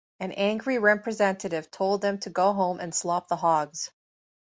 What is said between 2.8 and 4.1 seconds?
slop the hogs.